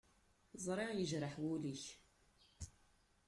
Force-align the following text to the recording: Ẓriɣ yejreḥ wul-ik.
Ẓriɣ 0.65 0.89
yejreḥ 0.93 1.33
wul-ik. 1.41 1.83